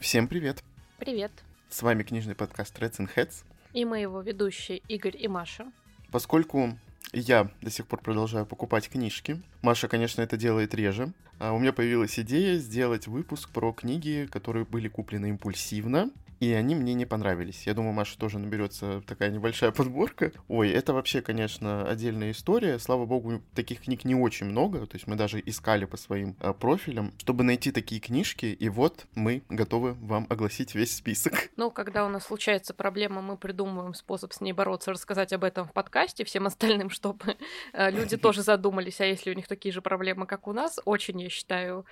[0.00, 0.64] Всем привет!
[0.96, 1.30] Привет!
[1.68, 3.44] С вами книжный подкаст Reds and Heads.
[3.74, 5.70] И мы его ведущие Игорь и Маша.
[6.10, 6.78] Поскольку
[7.12, 11.74] я до сих пор продолжаю покупать книжки, Маша, конечно, это делает реже, а у меня
[11.74, 16.10] появилась идея сделать выпуск про книги, которые были куплены импульсивно,
[16.40, 17.66] и они мне не понравились.
[17.66, 20.32] Я думаю, Маша тоже наберется такая небольшая подборка.
[20.48, 22.78] Ой, это вообще, конечно, отдельная история.
[22.78, 26.54] Слава богу, таких книг не очень много, то есть мы даже искали по своим э,
[26.54, 31.50] профилям, чтобы найти такие книжки, и вот мы готовы вам огласить весь список.
[31.56, 35.68] Ну, когда у нас случается проблема, мы придумываем способ с ней бороться, рассказать об этом
[35.68, 37.36] в подкасте всем остальным, чтобы
[37.74, 41.20] э, люди тоже задумались, а если у них такие же проблемы, как у нас, очень,
[41.20, 41.84] я считаю,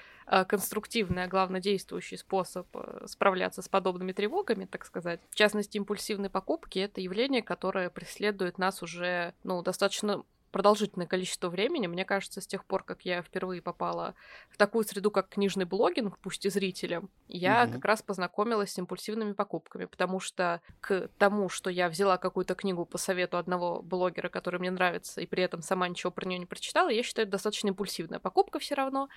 [0.45, 5.21] конструктивный, а главное действующий способ э, справляться с подобными тревогами тревогами, так сказать.
[5.31, 11.87] В частности, импульсивные покупки— это явление, которое преследует нас уже, ну, достаточно продолжительное количество времени.
[11.87, 14.15] Мне кажется, с тех пор, как я впервые попала
[14.51, 17.75] в такую среду, как книжный блогинг, пусть и зрителям, я угу.
[17.75, 22.87] как раз познакомилась с импульсивными покупками, потому что к тому, что я взяла какую-то книгу
[22.87, 26.47] по совету одного блогера, который мне нравится, и при этом сама ничего про нее не
[26.47, 29.09] прочитала, я считаю, это достаточно импульсивная покупка все равно.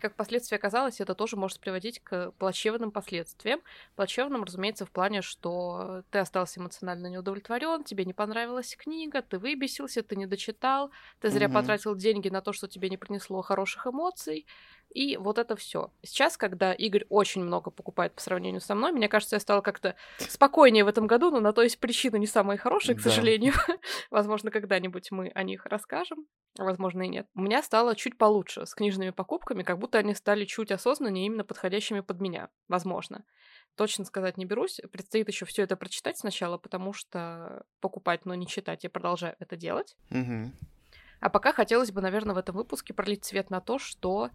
[0.00, 3.60] Как впоследствии оказалось, это тоже может приводить к плачевным последствиям.
[3.96, 10.02] Плачевным, разумеется, в плане, что ты остался эмоционально неудовлетворен, тебе не понравилась книга, ты выбесился,
[10.02, 10.90] ты не дочитал,
[11.20, 11.54] ты зря угу.
[11.54, 14.46] потратил деньги на то, что тебе не принесло хороших эмоций.
[14.90, 15.92] И вот это все.
[16.02, 19.94] Сейчас, когда Игорь очень много покупает по сравнению со мной, мне кажется, я стала как-то
[20.18, 23.10] спокойнее в этом году, но на то есть причины не самые хорошие, к да.
[23.10, 23.54] сожалению.
[24.10, 26.26] Возможно, когда-нибудь мы о них расскажем,
[26.58, 27.28] возможно и нет.
[27.34, 31.44] У меня стало чуть получше с книжными покупками, как будто они стали чуть осознаннее, именно
[31.44, 32.48] подходящими под меня.
[32.68, 33.24] Возможно.
[33.76, 34.80] Точно сказать не берусь.
[34.92, 39.56] Предстоит еще все это прочитать сначала, потому что покупать, но не читать я продолжаю это
[39.56, 39.96] делать.
[40.10, 40.50] Угу.
[41.20, 44.30] А пока хотелось бы, наверное, в этом выпуске пролить свет на то, что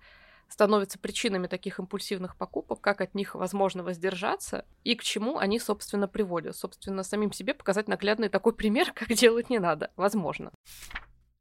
[0.48, 6.08] становятся причинами таких импульсивных покупок, как от них возможно воздержаться и к чему они, собственно,
[6.08, 6.56] приводят.
[6.56, 9.92] Собственно, самим себе показать наглядный такой пример, как делать не надо.
[9.96, 10.52] Возможно.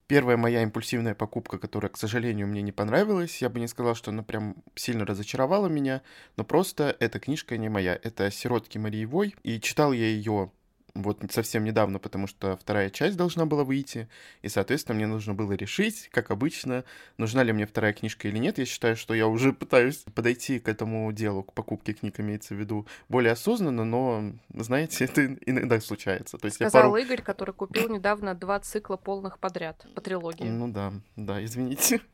[0.06, 4.10] Первая моя импульсивная покупка, которая, к сожалению, мне не понравилась, я бы не сказал, что
[4.10, 6.02] она прям сильно разочаровала меня,
[6.36, 7.98] но просто эта книжка не моя.
[8.02, 10.52] Это «Сиротки Марии Вой», и читал я ее
[10.94, 14.08] вот совсем недавно, потому что вторая часть должна была выйти,
[14.42, 16.84] и, соответственно, мне нужно было решить, как обычно,
[17.18, 18.58] нужна ли мне вторая книжка или нет.
[18.58, 22.58] Я считаю, что я уже пытаюсь подойти к этому делу, к покупке книг, имеется в
[22.58, 26.38] виду, более осознанно, но, знаете, это иногда случается.
[26.38, 26.96] То есть Сказал пару...
[26.96, 30.44] Игорь, который купил недавно два цикла полных подряд по трилогии.
[30.44, 32.00] Ну да, да, извините.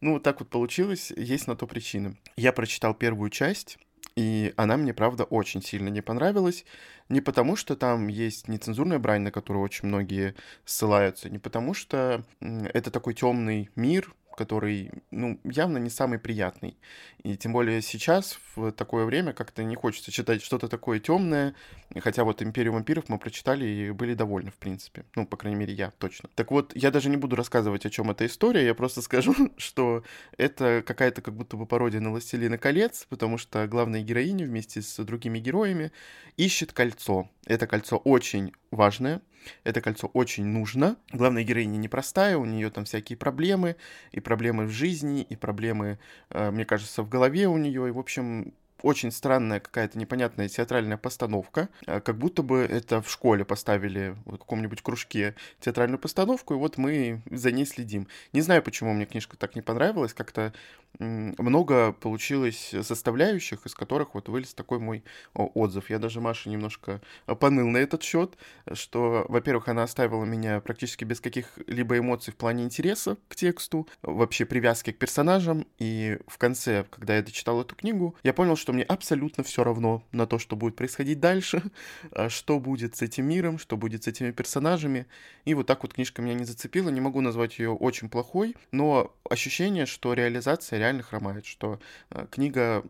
[0.00, 2.18] Ну, вот так вот получилось, есть на то причины.
[2.36, 3.78] Я прочитал первую часть,
[4.16, 6.64] и она мне, правда, очень сильно не понравилась.
[7.08, 12.24] Не потому, что там есть нецензурная брань, на которую очень многие ссылаются, не потому, что
[12.40, 16.76] это такой темный мир, который, ну, явно не самый приятный.
[17.22, 21.54] И тем более сейчас, в такое время, как-то не хочется читать что-то такое темное,
[22.00, 25.04] хотя вот «Империю вампиров» мы прочитали и были довольны, в принципе.
[25.14, 26.28] Ну, по крайней мере, я точно.
[26.34, 30.04] Так вот, я даже не буду рассказывать, о чем эта история, я просто скажу, что
[30.36, 35.02] это какая-то как будто бы пародия на «Властелина колец», потому что главная героиня вместе с
[35.04, 35.92] другими героями
[36.36, 37.28] ищет кольцо.
[37.46, 39.20] Это кольцо очень важное,
[39.64, 40.96] это кольцо очень нужно.
[41.12, 43.76] Главная героиня непростая, у нее там всякие проблемы,
[44.12, 45.98] и проблемы в жизни, и проблемы,
[46.30, 47.88] э, мне кажется, в голове у нее.
[47.88, 53.10] И, в общем, очень странная какая-то непонятная театральная постановка, э, как будто бы это в
[53.10, 58.08] школе поставили в каком-нибудь кружке театральную постановку, и вот мы за ней следим.
[58.32, 60.52] Не знаю, почему мне книжка так не понравилась, как-то
[60.98, 65.04] много получилось составляющих, из которых вот вылез такой мой
[65.34, 65.90] отзыв.
[65.90, 67.00] Я даже Маше немножко
[67.40, 68.36] поныл на этот счет,
[68.72, 74.44] что, во-первых, она оставила меня практически без каких-либо эмоций в плане интереса к тексту, вообще
[74.44, 78.82] привязки к персонажам, и в конце, когда я дочитал эту книгу, я понял, что мне
[78.82, 81.62] абсолютно все равно на то, что будет происходить дальше,
[82.12, 85.06] а что будет с этим миром, что будет с этими персонажами.
[85.44, 89.14] И вот так вот книжка меня не зацепила, не могу назвать ее очень плохой, но
[89.28, 91.80] ощущение, что реализация реально хромает, что
[92.10, 92.84] э, книга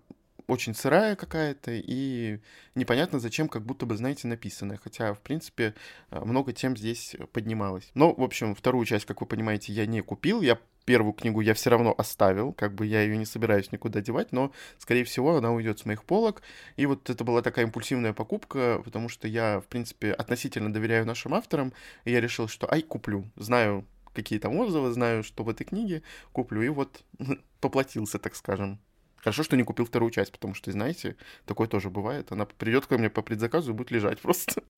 [0.46, 2.38] очень сырая какая-то и
[2.74, 4.78] непонятно зачем, как будто бы, знаете, написанная.
[4.82, 5.74] Хотя, в принципе,
[6.10, 7.90] э, много тем здесь поднималось.
[7.94, 10.42] Но, в общем, вторую часть, как вы понимаете, я не купил.
[10.42, 14.32] Я первую книгу я все равно оставил, как бы я ее не собираюсь никуда девать,
[14.32, 16.42] но, скорее всего, она уйдет с моих полок.
[16.76, 21.34] И вот это была такая импульсивная покупка, потому что я, в принципе, относительно доверяю нашим
[21.34, 21.72] авторам,
[22.04, 23.24] и я решил, что ай, куплю.
[23.36, 26.02] Знаю, какие там отзывы, знаю, что в этой книге
[26.32, 27.04] куплю, и вот
[27.60, 28.80] поплатился, так скажем.
[29.16, 32.32] Хорошо, что не купил вторую часть, потому что, знаете, такое тоже бывает.
[32.32, 34.62] Она придет ко мне по предзаказу и будет лежать просто.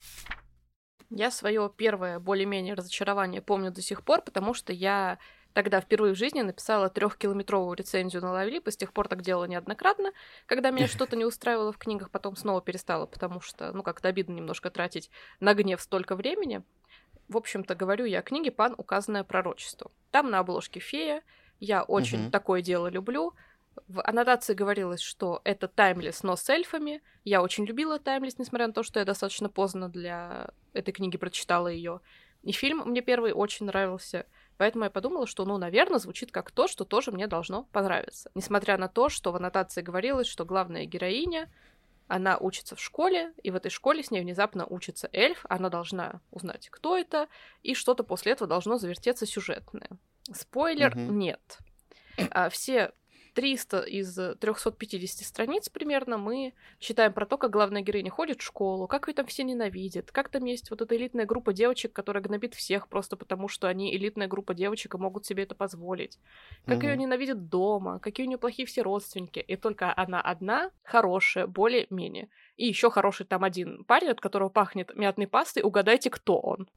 [1.10, 5.18] Я свое первое более-менее разочарование помню до сих пор, потому что я
[5.54, 9.44] Тогда впервые в жизни написала трехкилометровую рецензию на Лавлип, и с тех пор так делала
[9.44, 10.12] неоднократно.
[10.46, 14.34] Когда меня что-то не устраивало в книгах, потом снова перестала, потому что, ну, как-то обидно
[14.34, 16.62] немножко тратить на гнев столько времени.
[17.28, 18.74] В общем-то, говорю я о книге «Пан.
[18.76, 19.90] Указанное пророчество».
[20.10, 21.22] Там на обложке фея.
[21.60, 22.30] Я очень угу.
[22.32, 23.32] такое дело люблю.
[23.86, 27.00] В аннотации говорилось, что это таймлес, но с эльфами.
[27.22, 31.68] Я очень любила таймлес, несмотря на то, что я достаточно поздно для этой книги прочитала
[31.68, 32.00] ее.
[32.42, 34.26] И фильм мне первый очень нравился.
[34.56, 38.30] Поэтому я подумала, что, ну, наверное, звучит как то, что тоже мне должно понравиться.
[38.34, 41.50] Несмотря на то, что в аннотации говорилось, что главная героиня,
[42.06, 46.20] она учится в школе, и в этой школе с ней внезапно учится эльф, она должна
[46.30, 47.28] узнать, кто это,
[47.62, 49.88] и что-то после этого должно завертеться сюжетное.
[50.32, 51.12] Спойлер, угу.
[51.12, 51.58] нет.
[52.30, 52.92] А, все
[53.34, 58.86] 300 из 350 страниц примерно мы считаем про то, как главная героиня ходит в школу,
[58.86, 62.54] как ее там все ненавидят, как там есть вот эта элитная группа девочек, которая гнобит
[62.54, 66.18] всех просто потому, что они элитная группа девочек и могут себе это позволить,
[66.64, 66.86] как угу.
[66.86, 72.28] ее ненавидят дома, какие у нее плохие все родственники, и только она одна хорошая, более-менее.
[72.56, 76.68] И еще хороший там один парень, от которого пахнет мятной пастой, угадайте, кто он.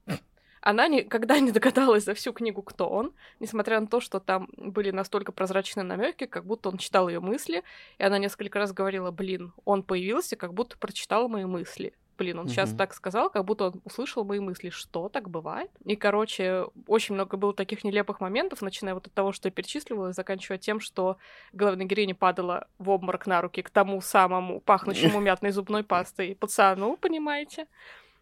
[0.68, 4.92] Она никогда не догадалась за всю книгу, кто он, несмотря на то, что там были
[4.92, 7.64] настолько прозрачные намеки, как будто он читал ее мысли,
[7.98, 11.94] и она несколько раз говорила, блин, он появился, как будто прочитал мои мысли.
[12.18, 12.50] Блин, он mm-hmm.
[12.50, 14.70] сейчас так сказал, как будто он услышал мои мысли.
[14.70, 15.72] Что, так бывает?
[15.86, 20.10] И, короче, очень много было таких нелепых моментов, начиная вот от того, что я перечислила,
[20.10, 21.16] и заканчивая тем, что
[21.54, 26.98] главная героиня падала в обморок на руки к тому самому пахнущему мятной зубной пастой пацану,
[26.98, 27.68] понимаете?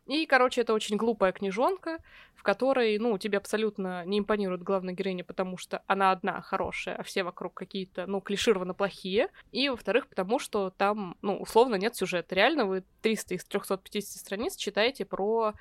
[0.05, 1.97] И, короче, это очень глупая книжонка,
[2.35, 7.03] в которой, ну, тебе абсолютно не импонирует главная героиня, потому что она одна хорошая, а
[7.03, 9.29] все вокруг какие-то, ну, клишированно плохие.
[9.51, 12.35] И, во-вторых, потому что там, ну, условно нет сюжета.
[12.35, 15.53] Реально вы 300 из 350 страниц читаете про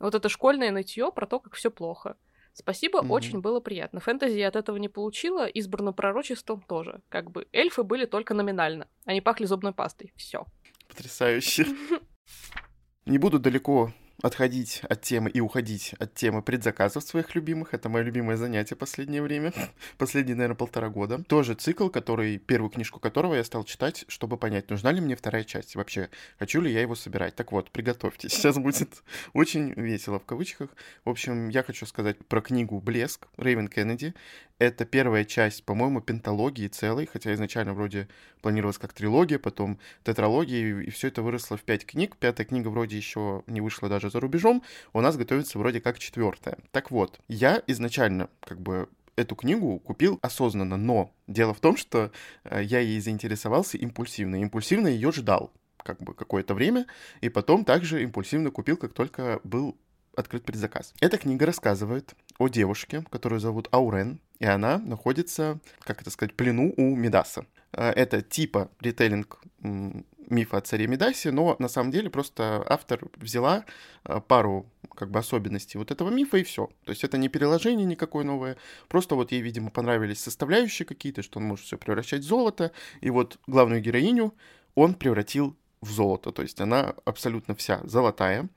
[0.00, 2.16] вот это школьное нытье, про то, как все плохо.
[2.52, 3.10] Спасибо, mm-hmm.
[3.10, 4.00] очень было приятно.
[4.00, 7.00] Фэнтези я от этого не получила, избранным пророчеством тоже.
[7.08, 8.88] Как бы эльфы были только номинально.
[9.04, 10.12] Они пахли зубной пастой.
[10.16, 10.46] Все.
[10.88, 11.66] Потрясающе.
[13.06, 17.74] Не буду далеко отходить от темы и уходить от темы предзаказов своих любимых.
[17.74, 19.52] Это мое любимое занятие последнее время.
[19.98, 21.22] Последние, наверное, полтора года.
[21.24, 25.44] Тоже цикл, который, первую книжку которого я стал читать, чтобы понять, нужна ли мне вторая
[25.44, 25.76] часть.
[25.76, 27.34] Вообще, хочу ли я его собирать.
[27.34, 28.32] Так вот, приготовьтесь.
[28.34, 29.02] Сейчас будет
[29.32, 30.70] очень весело в кавычках.
[31.04, 34.14] В общем, я хочу сказать про книгу «Блеск» Рэйвен Кеннеди.
[34.58, 38.08] Это первая часть, по-моему, пенталогии целой, хотя изначально вроде
[38.40, 42.16] планировалась как трилогия, потом тетралогия, и все это выросло в пять книг.
[42.16, 44.62] Пятая книга вроде еще не вышла даже за рубежом,
[44.92, 46.58] у нас готовится вроде как четвертая.
[46.70, 52.10] Так вот, я изначально как бы эту книгу купил осознанно, но дело в том, что
[52.44, 54.36] э, я ей заинтересовался импульсивно.
[54.36, 55.52] Импульсивно ее ждал
[55.82, 56.86] как бы какое-то время,
[57.20, 59.76] и потом также импульсивно купил, как только был
[60.16, 60.94] открыт предзаказ.
[61.00, 66.36] Эта книга рассказывает о девушке, которую зовут Аурен, и она находится, как это сказать, в
[66.36, 67.46] плену у Медаса.
[67.76, 69.40] Э, это типа ритейлинг
[70.28, 73.64] мифа о царе Медасе, но на самом деле просто автор взяла
[74.04, 76.68] э, пару как бы особенностей вот этого мифа и все.
[76.84, 78.56] То есть это не переложение никакое новое,
[78.88, 83.10] просто вот ей, видимо, понравились составляющие какие-то, что он может все превращать в золото, и
[83.10, 84.34] вот главную героиню
[84.74, 88.48] он превратил в золото, то есть она абсолютно вся золотая,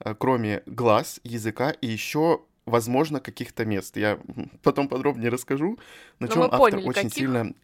[0.00, 3.96] э, кроме глаз, языка и еще возможно, каких-то мест.
[3.96, 4.20] Я
[4.62, 5.80] потом подробнее расскажу,
[6.20, 7.14] на чем автор поняли, очень каких?
[7.14, 7.54] сильно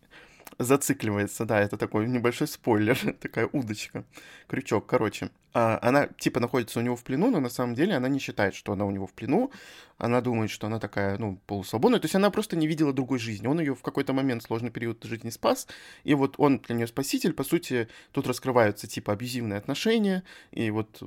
[0.58, 4.04] зацикливается, да, это такой небольшой спойлер, такая удочка,
[4.48, 5.30] крючок, короче.
[5.54, 8.54] А, она типа находится у него в плену, но на самом деле она не считает,
[8.54, 9.50] что она у него в плену,
[9.96, 13.46] она думает, что она такая, ну, полусвободная, то есть она просто не видела другой жизни,
[13.46, 15.66] он ее в какой-то момент, сложный период жизни спас,
[16.04, 21.02] и вот он для нее спаситель, по сути, тут раскрываются типа абьюзивные отношения, и вот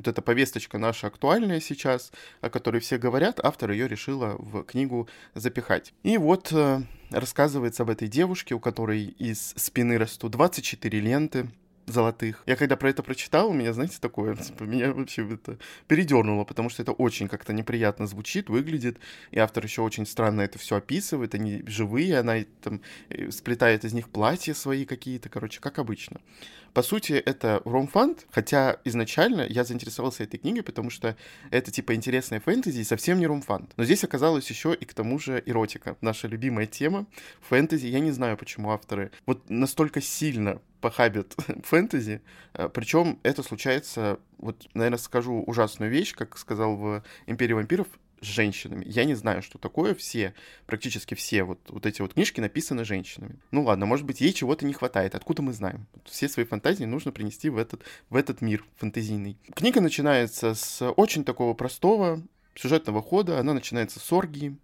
[0.00, 5.08] вот эта повесточка наша актуальная сейчас, о которой все говорят, автор ее решила в книгу
[5.34, 5.92] запихать.
[6.02, 6.80] И вот э,
[7.10, 11.50] рассказывается об этой девушке, у которой из спины растут 24 ленты,
[11.90, 12.42] золотых.
[12.46, 16.68] Я когда про это прочитал, у меня, знаете, такое, типа, меня вообще это передернуло, потому
[16.68, 18.98] что это очень как-то неприятно звучит, выглядит,
[19.30, 23.92] и автор еще очень странно это все описывает, они живые, она там э, сплетает из
[23.92, 26.20] них платья свои какие-то, короче, как обычно.
[26.72, 31.16] По сути, это ромфанд, хотя изначально я заинтересовался этой книгой, потому что
[31.50, 33.72] это типа интересная фэнтези и совсем не ромфанд.
[33.76, 37.06] Но здесь оказалось еще и к тому же эротика, наша любимая тема
[37.40, 37.86] фэнтези.
[37.86, 41.34] Я не знаю, почему авторы вот настолько сильно похабят
[41.64, 42.22] фэнтези.
[42.54, 47.88] Э, Причем это случается, вот, наверное, скажу ужасную вещь, как сказал в «Империи вампиров»,
[48.20, 48.84] с женщинами.
[48.86, 49.94] Я не знаю, что такое.
[49.94, 50.34] Все,
[50.66, 53.38] практически все вот, вот эти вот книжки написаны женщинами.
[53.50, 55.14] Ну ладно, может быть, ей чего-то не хватает.
[55.14, 55.86] Откуда мы знаем?
[56.04, 59.38] Все свои фантазии нужно принести в этот, в этот мир фантазийный.
[59.54, 62.22] Книга начинается с очень такого простого
[62.54, 63.40] сюжетного хода.
[63.40, 64.56] Она начинается с оргии.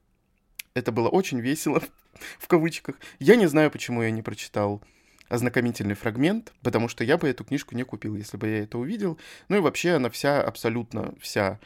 [0.75, 1.83] Это было очень весело,
[2.39, 2.97] в кавычках.
[3.19, 4.83] Я не знаю, почему я не прочитал
[5.29, 9.19] ознакомительный фрагмент, потому что я бы эту книжку не купил, если бы я это увидел.
[9.49, 11.59] Ну и вообще она вся, абсолютно вся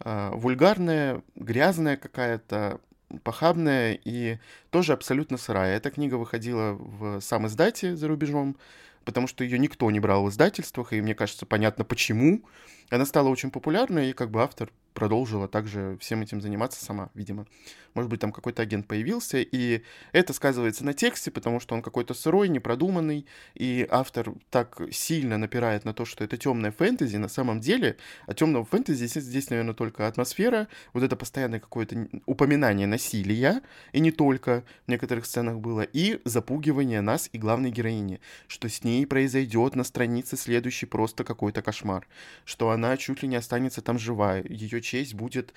[0.00, 2.80] э, вульгарная, грязная какая-то,
[3.22, 4.38] похабная и
[4.70, 5.76] тоже абсолютно сырая.
[5.76, 8.56] Эта книга выходила в сам издате за рубежом,
[9.04, 12.42] потому что ее никто не брал в издательствах, и мне кажется, понятно почему.
[12.90, 17.46] Она стала очень популярной, и как бы автор продолжила также всем этим заниматься сама, видимо.
[17.94, 22.14] Может быть, там какой-то агент появился, и это сказывается на тексте, потому что он какой-то
[22.14, 23.24] сырой, непродуманный,
[23.54, 28.34] и автор так сильно напирает на то, что это темная фэнтези, на самом деле, а
[28.34, 33.62] темного фэнтези здесь, здесь, наверное, только атмосфера, вот это постоянное какое-то упоминание насилия,
[33.92, 38.82] и не только в некоторых сценах было, и запугивание нас и главной героини, что с
[38.82, 42.06] ней произойдет на странице следующий просто какой-то кошмар,
[42.44, 45.52] что она чуть ли не останется там живая, ее честь будет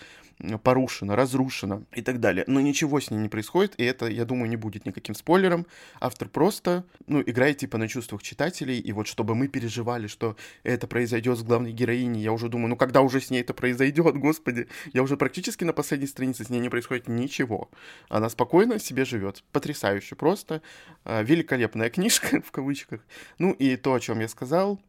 [0.63, 2.43] порушена, разрушена и так далее.
[2.47, 5.65] Но ничего с ней не происходит, и это, я думаю, не будет никаким спойлером.
[5.99, 10.87] Автор просто, ну, играет типа на чувствах читателей, и вот чтобы мы переживали, что это
[10.87, 14.67] произойдет с главной героиней, я уже думаю, ну когда уже с ней это произойдет, господи,
[14.93, 17.69] я уже практически на последней странице с ней не происходит ничего.
[18.09, 19.43] Она спокойно себе живет.
[19.51, 20.61] Потрясающе просто.
[21.03, 23.01] А, великолепная книжка, в кавычках.
[23.37, 24.79] Ну и то, о чем я сказал,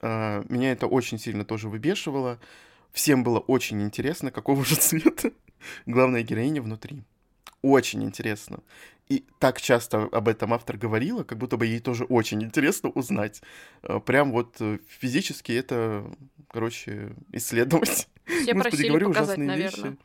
[0.00, 2.38] а, меня это очень сильно тоже выбешивало.
[2.92, 5.32] Всем было очень интересно, какого же цвета
[5.86, 7.02] главная героиня внутри.
[7.62, 8.60] Очень интересно.
[9.08, 13.42] И так часто об этом автор говорила, как будто бы ей тоже очень интересно узнать.
[13.82, 16.10] Э, прям вот э, физически это,
[16.48, 18.08] короче, исследовать.
[18.24, 19.90] Все Господи, просили говорю показать, ужасные наверное.
[19.90, 19.98] вещи.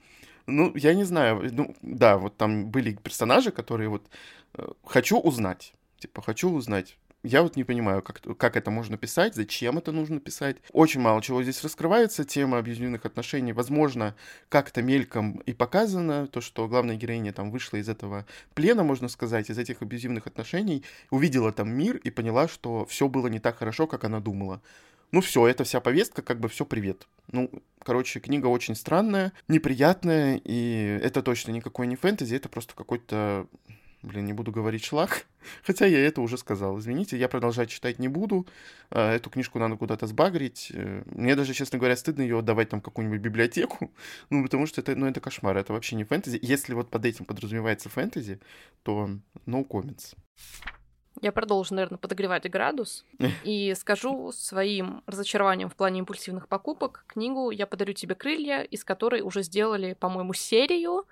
[0.46, 1.50] Ну, я не знаю.
[1.52, 4.08] Ну, да, вот там были персонажи, которые вот
[4.54, 5.74] э, хочу узнать.
[6.00, 10.20] Типа, хочу узнать я вот не понимаю, как, как это можно писать, зачем это нужно
[10.20, 10.58] писать.
[10.72, 12.24] Очень мало чего здесь раскрывается.
[12.24, 14.16] Тема абьюзивных отношений, возможно,
[14.50, 16.28] как-то мельком и показано.
[16.28, 20.84] То, что главная героиня там вышла из этого плена, можно сказать, из этих абьюзивных отношений,
[21.10, 24.62] увидела там мир и поняла, что все было не так хорошо, как она думала.
[25.12, 27.08] Ну все, это вся повестка, как бы все, привет.
[27.32, 27.50] Ну,
[27.82, 33.48] короче, книга очень странная, неприятная, и это точно никакой не фэнтези, это просто какой-то
[34.08, 35.26] Блин, не буду говорить шлак.
[35.64, 36.80] Хотя я это уже сказал.
[36.80, 38.48] Извините, я продолжать читать не буду.
[38.90, 40.72] А, эту книжку надо куда-то сбагрить.
[40.74, 43.92] Э, мне даже, честно говоря, стыдно ее отдавать там какую-нибудь библиотеку.
[44.30, 45.58] Ну, потому что это, ну, это кошмар.
[45.58, 46.40] Это вообще не фэнтези.
[46.42, 48.40] Если вот под этим подразумевается фэнтези,
[48.84, 49.10] то
[49.46, 50.16] no comments.
[51.22, 53.06] Я продолжу, наверное, подогревать градус
[53.44, 59.22] и скажу своим разочарованием в плане импульсивных покупок книгу «Я подарю тебе крылья», из которой
[59.22, 61.06] уже сделали, по-моему, серию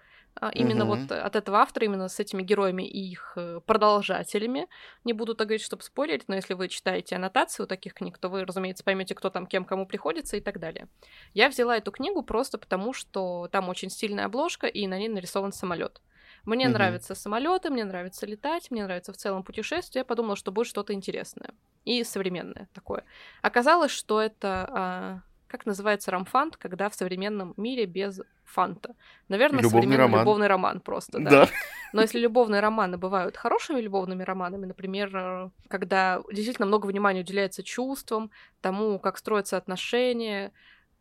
[0.53, 0.95] именно угу.
[0.95, 4.67] вот от этого автора, именно с этими героями и их э, продолжателями.
[5.03, 8.45] Не буду так говорить, чтобы спойлерить, но если вы читаете аннотацию таких книг, то вы,
[8.45, 10.87] разумеется, поймете, кто там кем кому приходится и так далее.
[11.33, 15.53] Я взяла эту книгу просто потому, что там очень стильная обложка, и на ней нарисован
[15.53, 16.01] самолет.
[16.45, 16.73] Мне угу.
[16.73, 20.01] нравятся самолеты, мне нравится летать, мне нравится в целом путешествие.
[20.01, 21.53] Я подумала, что будет что-то интересное
[21.85, 23.03] и современное такое.
[23.41, 25.21] Оказалось, что это а,
[25.57, 28.93] как называется рамфант, когда в современном мире без фанта?
[29.29, 30.19] Наверное, любовный современный роман.
[30.19, 31.29] любовный роман просто, да.
[31.29, 31.49] да.
[31.93, 38.31] Но если любовные романы бывают хорошими любовными романами, например, когда действительно много внимания уделяется чувствам,
[38.59, 40.51] тому, как строятся отношения,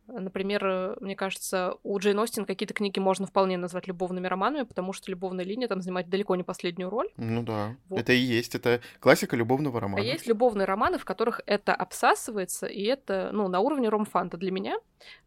[0.07, 4.93] Например, э, мне кажется, у Джейн Остин какие-то книги можно вполне назвать любовными романами, потому
[4.93, 7.09] что любовная линия там занимает далеко не последнюю роль.
[7.17, 7.99] Ну да, вот.
[7.99, 10.01] это и есть, это классика любовного романа.
[10.01, 14.51] А есть любовные романы, в которых это обсасывается, и это, ну, на уровне ромфанта для
[14.51, 14.77] меня.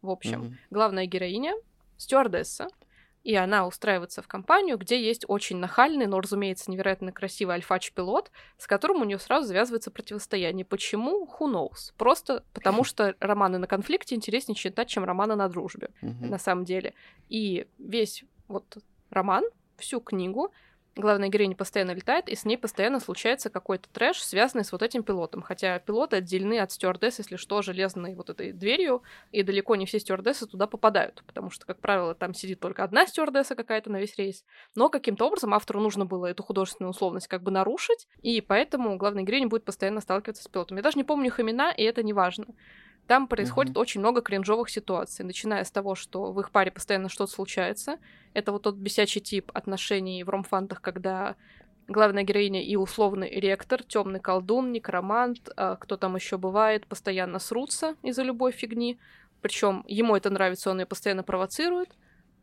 [0.01, 0.55] В общем, mm-hmm.
[0.69, 1.55] главная героиня,
[1.97, 2.67] стюардесса,
[3.23, 8.65] и она устраивается в компанию, где есть очень нахальный, но, разумеется, невероятно красивый альфач-пилот, с
[8.65, 10.65] которым у нее сразу завязывается противостояние.
[10.65, 11.27] Почему?
[11.39, 11.93] Who knows?
[11.97, 16.93] Просто потому что романы на конфликте интереснее читать, чем романы на дружбе, на самом деле.
[17.27, 18.77] И весь вот
[19.09, 19.43] роман,
[19.77, 20.51] всю книгу
[20.99, 25.03] главная героиня постоянно летает, и с ней постоянно случается какой-то трэш, связанный с вот этим
[25.03, 25.41] пилотом.
[25.41, 29.99] Хотя пилоты отделены от стюардесс, если что, железной вот этой дверью, и далеко не все
[29.99, 34.17] стюардессы туда попадают, потому что, как правило, там сидит только одна стюардесса какая-то на весь
[34.17, 34.43] рейс.
[34.75, 39.23] Но каким-то образом автору нужно было эту художественную условность как бы нарушить, и поэтому главная
[39.23, 40.77] героиня будет постоянно сталкиваться с пилотом.
[40.77, 42.45] Я даже не помню их имена, и это не важно.
[43.09, 43.81] Там происходит mm-hmm.
[43.81, 47.97] очень много кринжовых ситуаций, начиная с того, что в их паре постоянно что-то случается.
[48.35, 51.35] Это вот тот бесячий тип отношений в ромфантах, когда
[51.87, 57.95] главная героиня и условный ректор, темный колдун, некромант, а кто там еще бывает, постоянно срутся
[58.03, 58.99] из-за любой фигни.
[59.41, 61.89] Причем ему это нравится, он ее постоянно провоцирует.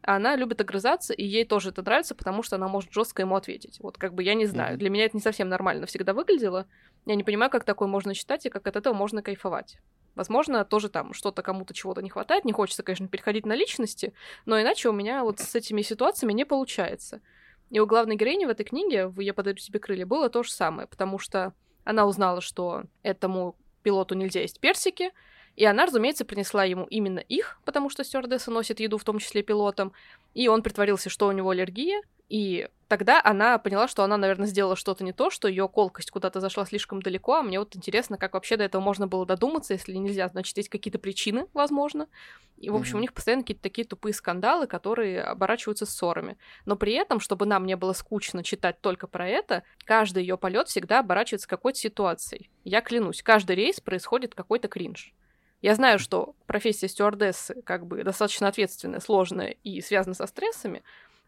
[0.02, 3.36] А она любит огрызаться, и ей тоже это нравится, потому что она может жестко ему
[3.36, 3.78] ответить.
[3.78, 4.74] Вот как бы я не знаю.
[4.74, 4.80] Mm-hmm.
[4.80, 6.66] Для меня это не совсем нормально всегда выглядело.
[7.04, 9.78] Я не понимаю, как такое можно читать и как от этого можно кайфовать.
[10.16, 12.44] Возможно, тоже там что-то кому-то чего-то не хватает.
[12.44, 14.14] Не хочется, конечно, переходить на личности,
[14.46, 17.20] но иначе у меня вот с этими ситуациями не получается.
[17.70, 20.88] И у главной героини в этой книге, «Я подарю тебе крылья», было то же самое,
[20.88, 21.52] потому что
[21.84, 25.12] она узнала, что этому пилоту нельзя есть персики,
[25.54, 29.42] и она, разумеется, принесла ему именно их, потому что стюардесса носит еду, в том числе
[29.42, 29.92] пилотам,
[30.34, 34.76] и он притворился, что у него аллергия, и тогда она поняла, что она, наверное, сделала
[34.76, 37.34] что-то не то, что ее колкость куда-то зашла слишком далеко.
[37.34, 40.68] А мне вот интересно, как вообще до этого можно было додуматься, если нельзя, значит, есть
[40.68, 42.08] какие-то причины, возможно.
[42.56, 42.98] И, в общем, mm-hmm.
[42.98, 46.36] у них постоянно какие-то такие тупые скандалы, которые оборачиваются ссорами.
[46.64, 50.68] Но при этом, чтобы нам не было скучно читать только про это, каждый ее полет
[50.68, 52.50] всегда оборачивается какой-то ситуацией.
[52.64, 55.14] Я клянусь, каждый рейс происходит какой-то кринж.
[55.62, 60.82] Я знаю, что профессия стюардессы как бы достаточно ответственная, сложная и связана со стрессами,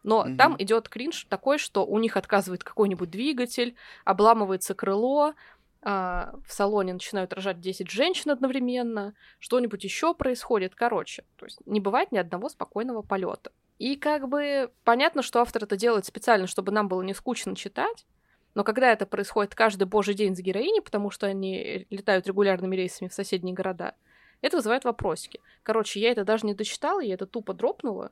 [0.09, 0.37] но mm-hmm.
[0.37, 5.35] там идет кринж такой, что у них отказывает какой-нибудь двигатель, обламывается крыло,
[5.83, 10.75] а, в салоне начинают рожать 10 женщин одновременно, что-нибудь еще происходит.
[10.75, 13.53] Короче, то есть не бывает ни одного спокойного полета.
[13.79, 18.07] И как бы понятно, что автор это делает специально, чтобы нам было не скучно читать,
[18.55, 23.09] но когда это происходит каждый божий день с героиней, потому что они летают регулярными рейсами
[23.09, 23.95] в соседние города,
[24.41, 25.43] это вызывает вопросики.
[25.62, 28.11] Короче, я это даже не дочитала, я это тупо дропнула,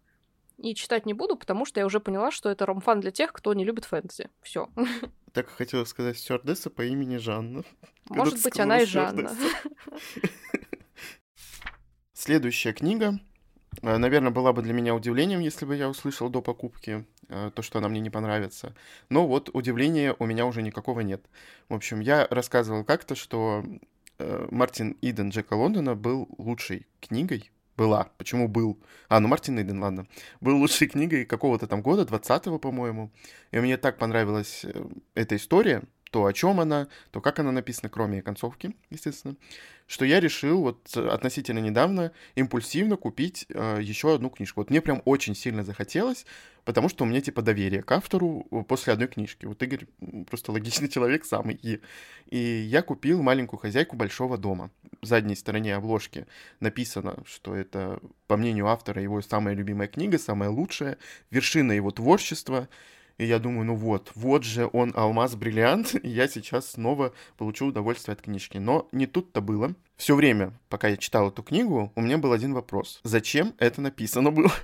[0.58, 3.52] и читать не буду, потому что я уже поняла, что это ромфан для тех, кто
[3.54, 4.30] не любит фэнтези.
[4.42, 4.68] Все.
[5.32, 7.62] Так хотела сказать стюардесса по имени Жанна.
[8.08, 9.30] Может быть, она и Жанна.
[12.14, 13.20] Следующая книга.
[13.82, 17.60] Э, Наверное, была бы для меня удивлением, если бы я услышал до покупки э, то,
[17.60, 18.74] что она мне не понравится.
[19.10, 21.22] Но вот удивления у меня уже никакого нет.
[21.68, 23.62] В общем, я рассказывал как-то, что
[24.18, 28.10] э, Мартин Иден Джека Лондона был лучшей книгой была.
[28.18, 28.78] Почему был?
[29.08, 30.06] А, ну Мартин Эйден, ладно.
[30.40, 33.10] Был лучшей книгой какого-то там года, 20-го, по-моему.
[33.52, 37.88] И мне так понравилась э, эта история, то, о чем она, то, как она написана,
[37.88, 39.36] кроме концовки, естественно,
[39.86, 44.60] что я решил вот относительно недавно импульсивно купить э, еще одну книжку.
[44.60, 46.26] Вот мне прям очень сильно захотелось,
[46.64, 49.46] потому что у меня типа доверие к автору э, после одной книжки.
[49.46, 49.86] Вот Игорь
[50.28, 51.58] просто логичный человек самый.
[51.62, 51.80] И,
[52.30, 54.70] и я купил «Маленькую хозяйку большого дома».
[55.02, 56.26] В задней стороне обложки
[56.60, 60.98] написано, что это, по мнению автора, его самая любимая книга, самая лучшая,
[61.30, 62.68] вершина его творчества—
[63.18, 68.12] и я думаю, ну вот, вот же он алмаз-бриллиант, и я сейчас снова получу удовольствие
[68.12, 68.58] от книжки.
[68.58, 69.74] Но не тут-то было.
[69.96, 73.00] Все время, пока я читал эту книгу, у меня был один вопрос.
[73.04, 74.52] Зачем это написано было?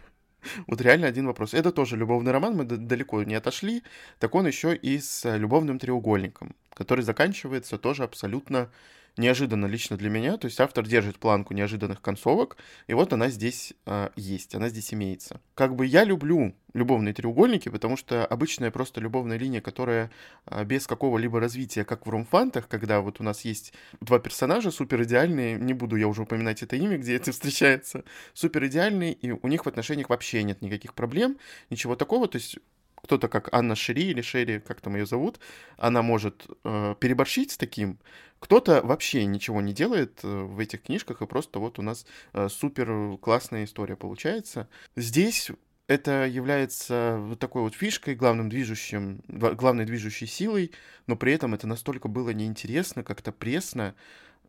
[0.67, 1.55] Вот реально один вопрос.
[1.55, 3.85] Это тоже любовный роман, мы далеко не отошли.
[4.19, 8.69] Так он еще и с любовным треугольником, который заканчивается тоже абсолютно
[9.17, 10.37] неожиданно лично для меня.
[10.37, 14.93] То есть автор держит планку неожиданных концовок, и вот она здесь э, есть, она здесь
[14.95, 15.41] имеется.
[15.55, 20.11] Как бы я люблю любовные треугольники, потому что обычная просто любовная линия, которая
[20.47, 25.03] э, без какого-либо развития, как в ромфантах, когда вот у нас есть два персонажа супер
[25.03, 29.49] идеальные, не буду я уже упоминать это имя, где это встречается, супер идеальные, и у
[29.49, 31.37] них в отношениях вообще нет никаких проблем,
[31.71, 32.59] ничего такого, то есть
[33.03, 35.41] кто-то как Анна Шери или Шерри, как там ее зовут,
[35.77, 37.99] она может э, переборщить с таким,
[38.39, 42.49] кто-то вообще ничего не делает э, в этих книжках, и просто вот у нас э,
[42.49, 44.69] супер классная история получается.
[44.97, 45.51] Здесь
[45.89, 50.73] это является вот такой вот фишкой, главным движущим, главной движущей силой,
[51.07, 53.95] но при этом это настолько было неинтересно, как-то пресно,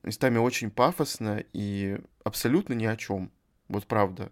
[0.03, 3.31] местами очень пафосно и абсолютно ни о чем.
[3.67, 4.31] Вот правда.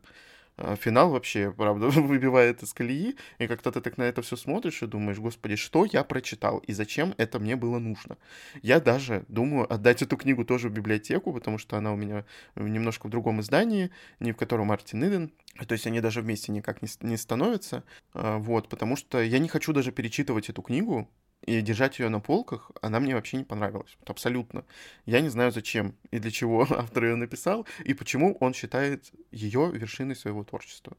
[0.64, 4.84] А, финал вообще, правда, выбивает из колеи, и как-то ты так на это все смотришь
[4.84, 8.18] и думаешь, господи, что я прочитал, и зачем это мне было нужно.
[8.62, 13.08] Я даже думаю отдать эту книгу тоже в библиотеку, потому что она у меня немножко
[13.08, 15.32] в другом издании, не в котором Мартин Иден,
[15.68, 19.48] то есть они даже вместе никак не, не становятся, а, вот, потому что я не
[19.48, 21.10] хочу даже перечитывать эту книгу,
[21.46, 23.96] и держать ее на полках, она мне вообще не понравилась.
[24.00, 24.66] Вот абсолютно.
[25.06, 29.72] Я не знаю, зачем и для чего автор ее написал, и почему он считает ее
[29.74, 30.98] вершиной своего творчества.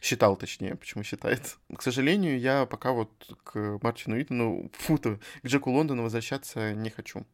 [0.00, 1.58] Считал, точнее, почему считает.
[1.76, 3.10] К сожалению, я пока вот
[3.44, 7.24] к Мартину Итону, фу к Джеку Лондону возвращаться не хочу.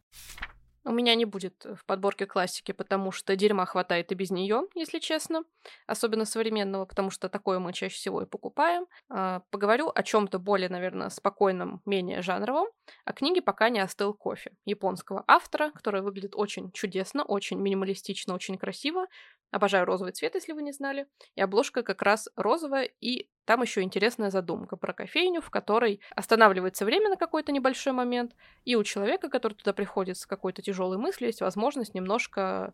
[0.85, 4.99] У меня не будет в подборке классики, потому что дерьма хватает и без нее, если
[4.99, 5.43] честно.
[5.87, 8.87] Особенно современного, потому что такое мы чаще всего и покупаем.
[9.09, 12.67] А, поговорю о чем-то более, наверное, спокойном, менее жанровом.
[13.05, 18.57] О книге «Пока не остыл кофе» японского автора, которая выглядит очень чудесно, очень минималистично, очень
[18.57, 19.07] красиво.
[19.51, 21.07] Обожаю розовый цвет, если вы не знали.
[21.35, 26.85] И обложка как раз розовая, и там еще интересная задумка про кофейню, в которой останавливается
[26.85, 31.29] время на какой-то небольшой момент, и у человека, который туда приходит с какой-то тяжелой мыслью,
[31.29, 32.73] есть возможность немножко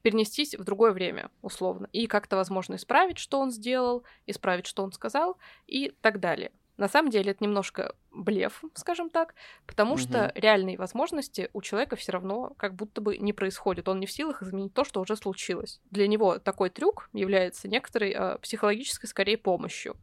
[0.00, 4.92] перенестись в другое время, условно, и как-то, возможно, исправить, что он сделал, исправить, что он
[4.92, 6.52] сказал, и так далее.
[6.76, 9.34] На самом деле это немножко блеф, скажем так,
[9.66, 10.00] потому угу.
[10.00, 13.88] что реальные возможности у человека все равно как будто бы не происходят.
[13.88, 15.80] Он не в силах изменить то, что уже случилось.
[15.90, 19.96] Для него такой трюк является некоторой э, психологической, скорее, помощью.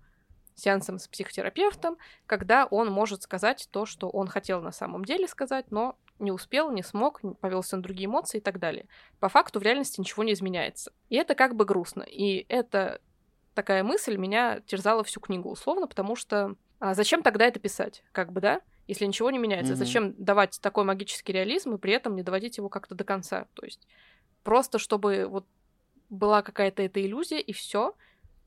[0.56, 5.72] сеансом с психотерапевтом, когда он может сказать то, что он хотел на самом деле сказать,
[5.72, 8.88] но не успел, не смог, повелся на другие эмоции и так далее.
[9.20, 10.92] По факту в реальности ничего не изменяется.
[11.10, 12.04] И это как бы грустно.
[12.04, 13.02] И это
[13.54, 18.04] такая мысль меня терзала всю книгу условно, потому что а зачем тогда это писать?
[18.12, 18.60] Как бы, да?
[18.88, 19.78] Если ничего не меняется, mm-hmm.
[19.78, 23.48] зачем давать такой магический реализм и при этом не доводить его как-то до конца?
[23.54, 23.88] То есть
[24.44, 25.46] просто чтобы вот
[26.10, 27.96] была какая-то эта иллюзия и все.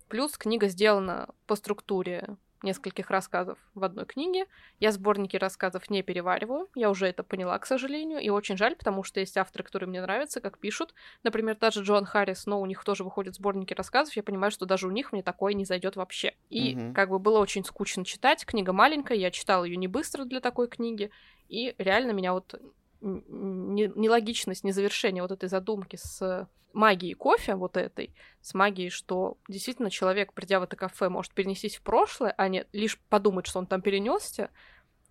[0.08, 4.46] Плюс книга сделана по структуре нескольких рассказов в одной книге.
[4.80, 9.02] Я сборники рассказов не перевариваю, я уже это поняла, к сожалению, и очень жаль, потому
[9.02, 10.94] что есть авторы, которые мне нравятся, как пишут.
[11.22, 14.86] Например, даже Джон Харрис, но у них тоже выходят сборники рассказов, я понимаю, что даже
[14.86, 16.34] у них мне такое не зайдет вообще.
[16.50, 16.92] И mm-hmm.
[16.94, 20.68] как бы было очень скучно читать, книга маленькая, я читала ее не быстро для такой
[20.68, 21.10] книги,
[21.48, 22.60] и реально меня вот
[23.00, 30.32] нелогичность, незавершение вот этой задумки с магией кофе, вот этой, с магией, что действительно человек,
[30.32, 33.80] придя в это кафе, может перенестись в прошлое, а не лишь подумать, что он там
[33.80, 34.50] перенесся,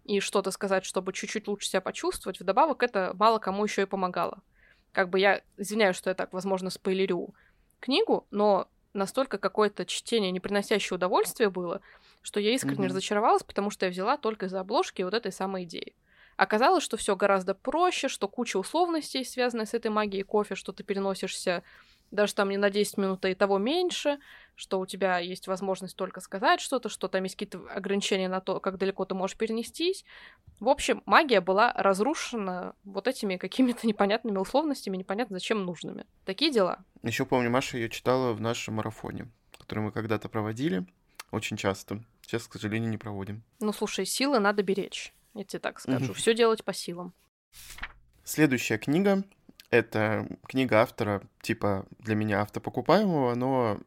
[0.03, 2.39] и что-то сказать, чтобы чуть-чуть лучше себя почувствовать.
[2.39, 4.43] Вдобавок, это мало кому еще и помогало.
[4.91, 7.33] Как бы я извиняюсь, что я так, возможно, спойлерю
[7.79, 11.81] книгу, но настолько какое-то чтение, не приносящее удовольствия было,
[12.21, 12.89] что я искренне mm-hmm.
[12.89, 15.95] разочаровалась, потому что я взяла только из-за обложки вот этой самой идеи.
[16.37, 20.83] Оказалось, что все гораздо проще, что куча условностей, связанных с этой магией кофе, что ты
[20.83, 21.63] переносишься
[22.11, 24.19] даже там не на 10 минут, а и того меньше,
[24.55, 28.59] что у тебя есть возможность только сказать что-то, что там есть какие-то ограничения на то,
[28.59, 30.05] как далеко ты можешь перенестись.
[30.59, 36.05] В общем, магия была разрушена вот этими какими-то непонятными условностями, непонятно зачем нужными.
[36.25, 36.83] Такие дела.
[37.03, 40.85] Еще помню, Маша ее читала в нашем марафоне, который мы когда-то проводили
[41.31, 42.03] очень часто.
[42.21, 43.43] Сейчас, к сожалению, не проводим.
[43.59, 45.13] Ну, слушай, силы надо беречь.
[45.35, 46.05] Я тебе так скажу.
[46.05, 46.13] Угу.
[46.13, 47.13] Все делать по силам.
[48.23, 49.23] Следующая книга
[49.69, 53.79] это книга автора, типа для меня автопокупаемого, но,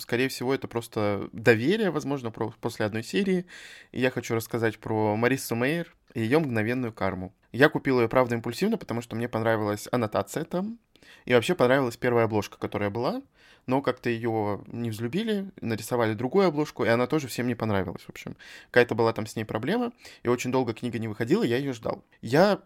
[0.00, 3.46] скорее всего, это просто доверие, возможно, про, после одной серии.
[3.92, 7.34] И я хочу рассказать про Марису Мейер и ее мгновенную карму.
[7.52, 10.78] Я купил ее, правда, импульсивно, потому что мне понравилась аннотация там,
[11.24, 13.22] и вообще понравилась первая обложка, которая была
[13.66, 18.10] но как-то ее не взлюбили, нарисовали другую обложку, и она тоже всем не понравилась, в
[18.10, 18.36] общем.
[18.70, 22.04] Какая-то была там с ней проблема, и очень долго книга не выходила, я ее ждал.
[22.22, 22.60] Я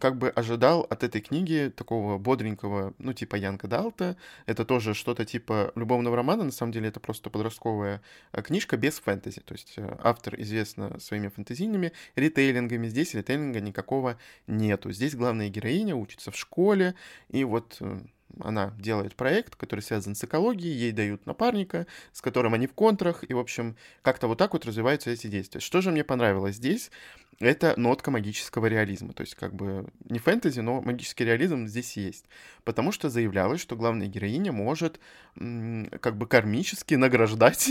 [0.00, 4.16] как бы ожидал от этой книги такого бодренького, ну, типа Янка Далта.
[4.46, 9.00] Это тоже что-то типа любовного романа, на самом деле это просто подростковая э, книжка без
[9.00, 9.40] фэнтези.
[9.40, 12.88] То есть э, автор известна своими фэнтезийными ритейлингами.
[12.88, 14.92] Здесь ритейлинга никакого нету.
[14.92, 16.94] Здесь главная героиня учится в школе,
[17.28, 18.00] и вот э,
[18.40, 23.24] она делает проект, который связан с экологией, ей дают напарника, с которым они в контрах,
[23.28, 25.60] и, в общем, как-то вот так вот развиваются эти действия.
[25.60, 26.90] Что же мне понравилось здесь?
[27.38, 32.26] Это нотка магического реализма, то есть как бы не фэнтези, но магический реализм здесь есть,
[32.62, 35.00] потому что заявлялось, что главная героиня может
[35.34, 37.70] как бы кармически награждать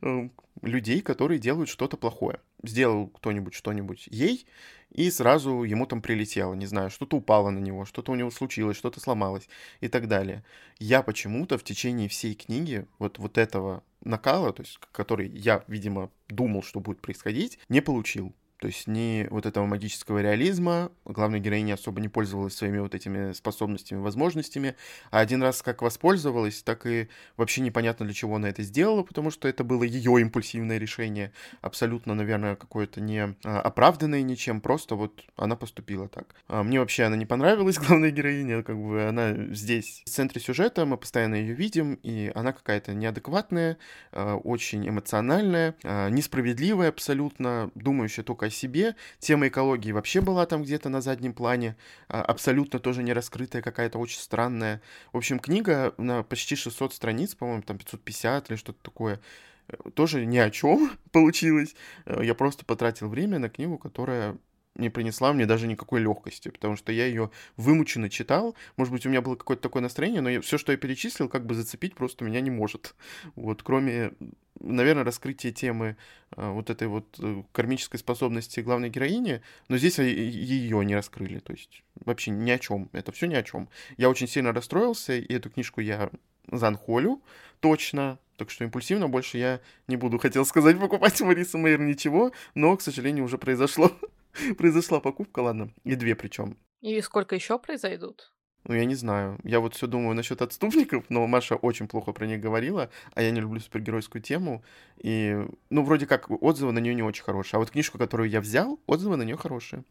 [0.00, 0.28] э,
[0.62, 2.40] людей, которые делают что-то плохое.
[2.64, 4.46] Сделал кто-нибудь что-нибудь ей,
[4.94, 8.76] и сразу ему там прилетело, не знаю, что-то упало на него, что-то у него случилось,
[8.76, 9.48] что-то сломалось
[9.80, 10.44] и так далее.
[10.78, 16.10] Я почему-то в течение всей книги вот, вот этого накала, то есть, который я, видимо,
[16.28, 18.34] думал, что будет происходить, не получил.
[18.64, 23.34] То есть ни вот этого магического реализма, главная героиня особо не пользовалась своими вот этими
[23.34, 24.74] способностями, возможностями,
[25.10, 29.30] а один раз как воспользовалась, так и вообще непонятно для чего она это сделала, потому
[29.30, 35.22] что это было ее импульсивное решение, абсолютно, наверное, какое-то не а, оправданное ничем, просто вот
[35.36, 36.34] она поступила так.
[36.48, 40.86] А мне вообще она не понравилась, главная героиня, как бы она здесь в центре сюжета,
[40.86, 43.76] мы постоянно ее видим, и она какая-то неадекватная,
[44.10, 48.96] а, очень эмоциональная, несправедливая абсолютно, думающая только о себе.
[49.18, 51.76] Тема экологии вообще была там где-то на заднем плане,
[52.08, 54.80] а, абсолютно тоже не раскрытая, какая-то очень странная.
[55.12, 59.20] В общем, книга на почти 600 страниц, по-моему, там 550 или что-то такое,
[59.68, 61.74] э, тоже ни о чем получилось.
[62.06, 64.36] Э, я просто потратил время на книгу, которая
[64.76, 68.54] не принесла мне даже никакой легкости, потому что я ее вымученно читал.
[68.76, 71.54] Может быть, у меня было какое-то такое настроение, но все, что я перечислил, как бы
[71.54, 72.94] зацепить просто меня не может.
[73.36, 74.12] Вот, кроме,
[74.58, 75.96] наверное, раскрытия темы
[76.32, 81.52] а, вот этой вот э, кармической способности главной героини, но здесь ее не раскрыли, то
[81.52, 82.90] есть вообще ни о чем.
[82.92, 83.68] Это все ни о чем.
[83.96, 86.10] Я очень сильно расстроился, и эту книжку я
[86.50, 87.22] занхолю
[87.60, 92.32] точно, так что импульсивно больше я не буду, хотел сказать, покупать у Марисы Мэйр ничего,
[92.54, 93.92] но, к сожалению, уже произошло.
[94.58, 96.56] Произошла покупка, ладно, и две причем.
[96.80, 98.32] И сколько еще произойдут?
[98.66, 99.38] Ну, я не знаю.
[99.44, 103.30] Я вот все думаю насчет отступников, но Маша очень плохо про них говорила, а я
[103.30, 104.64] не люблю супергеройскую тему.
[104.96, 105.36] И,
[105.68, 107.58] ну, вроде как, отзывы на нее не очень хорошие.
[107.58, 109.84] А вот книжку, которую я взял, отзывы на нее хорошие.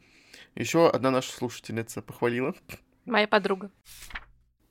[0.56, 2.56] Еще одна наша слушательница похвалила.
[3.06, 3.70] Моя подруга.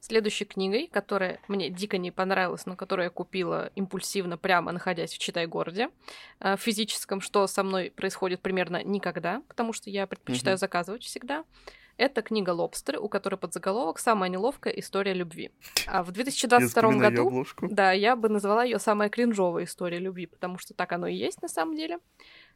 [0.05, 5.19] Следующей книгой, которая мне дико не понравилась, но которую я купила импульсивно, прямо находясь в
[5.19, 5.91] Читай-городе,
[6.41, 10.61] э, в физическом, что со мной происходит примерно никогда, потому что я предпочитаю mm-hmm.
[10.61, 11.45] заказывать всегда.
[11.99, 15.53] Это книга «Лобстеры», у которой под заголовок «Самая неловкая история любви».
[15.87, 17.45] А в 2022 году...
[17.61, 21.43] Да, я бы назвала ее «Самая кринжовая история любви», потому что так оно и есть
[21.43, 21.99] на самом деле.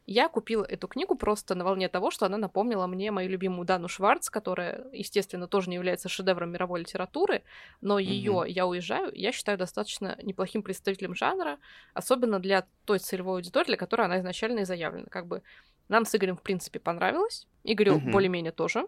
[0.09, 3.89] Я купила эту книгу просто на волне того, что она напомнила мне мою любимую Дану
[3.89, 7.43] Шварц, которая, естественно, тоже не является шедевром мировой литературы,
[7.81, 8.49] но ее mm-hmm.
[8.49, 11.59] «Я уезжаю» я считаю достаточно неплохим представителем жанра,
[11.93, 15.07] особенно для той целевой аудитории, для которой она изначально и заявлена.
[15.09, 15.43] Как бы
[15.89, 17.45] нам с Игорем, в принципе, понравилось.
[17.65, 18.09] Игорю угу.
[18.09, 18.87] более-менее тоже.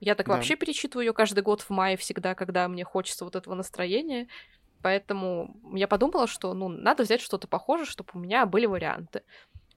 [0.00, 0.34] Я так да.
[0.34, 4.28] вообще перечитываю ее каждый год в мае всегда, когда мне хочется вот этого настроения.
[4.82, 9.22] Поэтому я подумала, что ну, надо взять что-то похожее, чтобы у меня были варианты.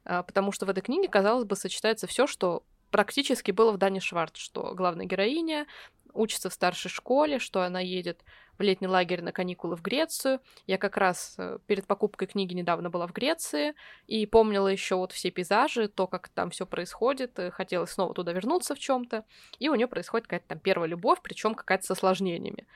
[0.06, 4.00] А, потому что в этой книге, казалось бы, сочетается все, что практически было в Дане
[4.00, 5.66] Шварц, что главная героиня
[6.13, 8.24] учится в старшей школе, что она едет
[8.58, 10.39] в летний лагерь на каникулы в Грецию.
[10.68, 13.74] Я как раз э, перед покупкой книги недавно была в Греции
[14.06, 18.76] и помнила еще вот все пейзажи, то, как там все происходит, хотелось снова туда вернуться
[18.76, 19.26] в чем-то.
[19.58, 22.68] И у нее происходит какая-то там первая любовь, причем какая-то с осложнениями.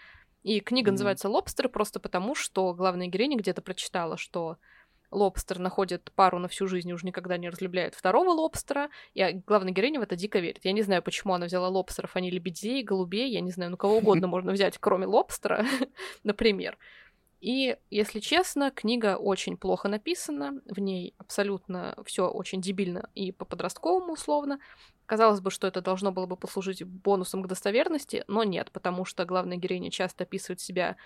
[0.43, 0.93] И книга mm-hmm.
[0.93, 4.57] называется «Лобстеры» просто потому, что главная героиня где-то прочитала, что
[5.11, 9.73] лобстер находит пару на всю жизнь и уже никогда не разлюбляет второго лобстера, и главная
[9.73, 10.65] героиня в это дико верит.
[10.65, 13.77] Я не знаю, почему она взяла лобстеров, а не лебедей, голубей, я не знаю, ну
[13.77, 15.65] кого угодно можно взять, кроме лобстера,
[16.23, 16.77] например.
[17.39, 24.13] И, если честно, книга очень плохо написана, в ней абсолютно все очень дебильно и по-подростковому
[24.13, 24.59] условно.
[25.05, 29.23] Казалось бы, что это должно было бы послужить бонусом к достоверности, но нет, потому что
[29.23, 30.97] главная героиня часто описывает себя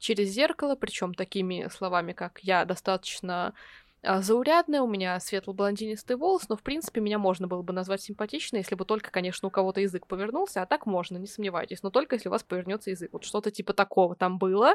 [0.00, 3.54] через зеркало, причем такими словами, как «я достаточно
[4.02, 8.60] а, заурядная, у меня светло-блондинистый волос, но, в принципе, меня можно было бы назвать симпатичной,
[8.60, 12.16] если бы только, конечно, у кого-то язык повернулся, а так можно, не сомневайтесь, но только
[12.16, 13.10] если у вас повернется язык.
[13.12, 14.74] Вот что-то типа такого там было.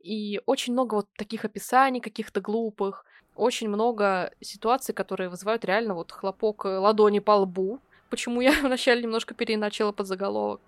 [0.00, 6.12] И очень много вот таких описаний каких-то глупых, очень много ситуаций, которые вызывают реально вот
[6.12, 10.60] хлопок ладони по лбу, почему я вначале немножко переначала под заголовок.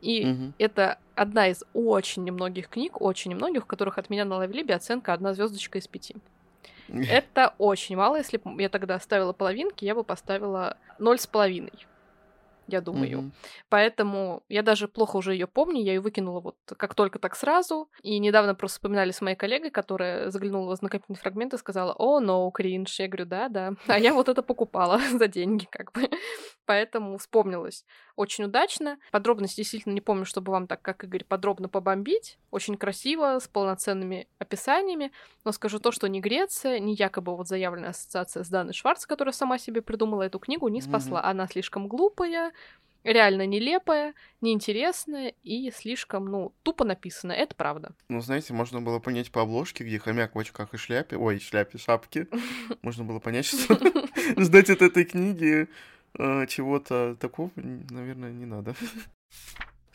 [0.00, 0.52] И угу.
[0.58, 5.12] это одна из очень немногих книг, очень немногих, в которых от меня на Лавелибе оценка
[5.12, 6.16] одна звездочка из пяти.
[6.88, 8.16] Это очень мало.
[8.16, 11.72] Если бы я тогда ставила половинки, я бы поставила ноль с половиной
[12.68, 13.18] я думаю.
[13.18, 13.32] Mm-hmm.
[13.70, 17.90] Поэтому я даже плохо уже ее помню, я ее выкинула вот как только так сразу.
[18.02, 22.20] И недавно просто вспоминали с моей коллегой, которая заглянула в ознакомительный фрагмент и сказала, о,
[22.20, 23.00] no, кринж.
[23.00, 23.72] Я говорю, да, да.
[23.88, 26.08] А я вот это покупала за деньги, как бы.
[26.66, 27.84] Поэтому вспомнилась
[28.18, 28.98] очень удачно.
[29.12, 32.38] Подробности действительно не помню, чтобы вам так, как Игорь, подробно побомбить.
[32.50, 35.12] Очень красиво, с полноценными описаниями.
[35.44, 39.32] Но скажу то, что ни Греция, ни якобы вот заявленная ассоциация с Даной Шварц, которая
[39.32, 41.20] сама себе придумала эту книгу, не спасла.
[41.20, 41.30] Mm-hmm.
[41.30, 42.52] Она слишком глупая,
[43.04, 47.32] реально нелепая, неинтересная и слишком, ну, тупо написана.
[47.32, 47.92] Это правда.
[48.08, 51.78] Ну, знаете, можно было понять по обложке, где хомяк в очках и шляпе, ой, шляпе,
[51.78, 52.28] шапке.
[52.82, 53.78] Можно было понять, что
[54.36, 55.68] ждать от этой книги
[56.18, 58.74] э, чего-то такого, наверное, не надо.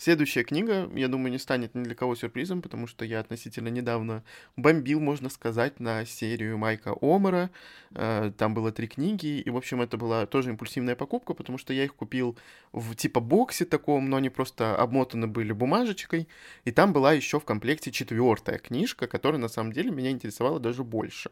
[0.03, 4.21] Следующая книга, я думаю, не станет ни для кого сюрпризом, потому что я относительно недавно
[4.57, 7.51] бомбил, можно сказать, на серию Майка Омара.
[7.91, 11.71] Э, там было три книги, и, в общем, это была тоже импульсивная покупка, потому что
[11.71, 12.37] я их купил
[12.73, 16.27] в типа боксе таком, но они просто обмотаны были бумажечкой,
[16.65, 20.83] и там была еще в комплекте четвертая книжка, которая на самом деле меня интересовала даже
[20.83, 21.31] больше.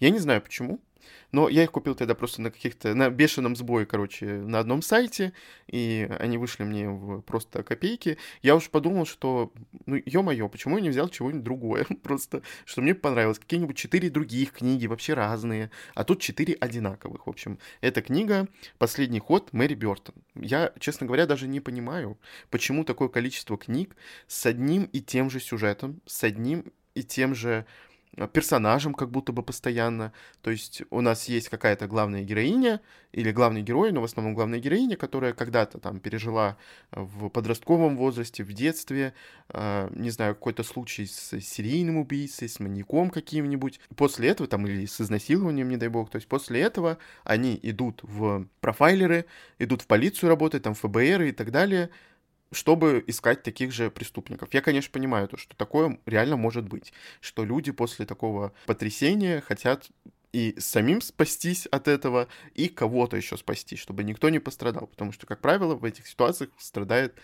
[0.00, 0.80] Я не знаю почему,
[1.32, 5.32] но я их купил тогда просто на каких-то, на бешеном сбое, короче, на одном сайте,
[5.66, 8.18] и они вышли мне в просто копейки.
[8.42, 9.52] Я уж подумал, что,
[9.86, 11.86] ну, ё-моё, почему я не взял чего-нибудь другое?
[12.02, 13.38] просто, что мне понравилось.
[13.38, 17.26] Какие-нибудь четыре других книги, вообще разные, а тут четыре одинаковых.
[17.26, 20.14] В общем, эта книга «Последний ход» Мэри Бёртон.
[20.34, 22.18] Я, честно говоря, даже не понимаю,
[22.50, 27.66] почему такое количество книг с одним и тем же сюжетом, с одним и тем же
[28.26, 30.12] персонажем как будто бы постоянно.
[30.42, 32.80] То есть у нас есть какая-то главная героиня
[33.12, 36.56] или главный герой, но в основном главная героиня, которая когда-то там пережила
[36.90, 39.14] в подростковом возрасте, в детстве,
[39.50, 43.80] э, не знаю, какой-то случай с серийным убийцей, с маньяком каким-нибудь.
[43.96, 48.00] После этого, там, или с изнасилованием, не дай бог, то есть после этого они идут
[48.02, 49.26] в профайлеры,
[49.58, 51.90] идут в полицию работать, там, в ФБР и так далее,
[52.52, 54.52] чтобы искать таких же преступников.
[54.52, 59.88] Я, конечно, понимаю то, что такое реально может быть, что люди после такого потрясения хотят
[60.32, 65.26] и самим спастись от этого, и кого-то еще спасти, чтобы никто не пострадал, потому что,
[65.26, 67.14] как правило, в этих ситуациях страдает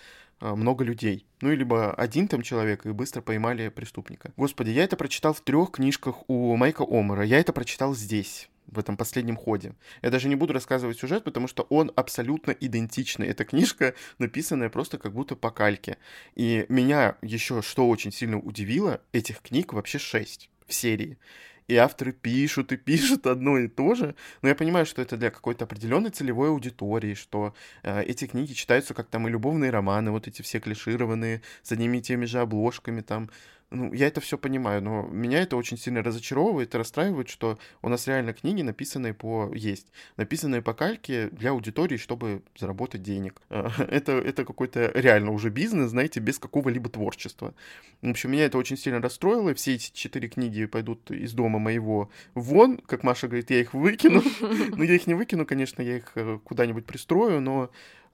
[0.40, 1.26] а, много людей.
[1.40, 4.32] Ну, и либо один там человек, и быстро поймали преступника.
[4.36, 7.24] Господи, я это прочитал в трех книжках у Майка Омара.
[7.24, 8.48] Я это прочитал здесь.
[8.66, 9.74] В этом последнем ходе.
[10.02, 13.28] Я даже не буду рассказывать сюжет, потому что он абсолютно идентичный.
[13.28, 15.98] Эта книжка написанная просто как будто по кальке.
[16.34, 21.18] И меня еще что очень сильно удивило, этих книг вообще шесть в серии
[21.68, 25.30] и авторы пишут и пишут одно и то же, но я понимаю, что это для
[25.30, 30.28] какой-то определенной целевой аудитории, что э, эти книги читаются как там и любовные романы, вот
[30.28, 33.30] эти все клишированные, с одними и теми же обложками, там,
[33.70, 37.88] ну, я это все понимаю, но меня это очень сильно разочаровывает и расстраивает, что у
[37.88, 43.40] нас реально книги, написанные по есть, написанные по кальке для аудитории, чтобы заработать денег.
[43.94, 47.54] Это, это какой-то реально уже бизнес, знаете, без какого-либо творчества.
[48.02, 51.58] В общем, меня это очень сильно расстроило, и все эти четыре книги пойдут из дома
[51.58, 54.22] моего вон, как Маша говорит, я их выкину.
[54.76, 57.70] Ну, я их не выкину, конечно, я их э, куда-нибудь пристрою, но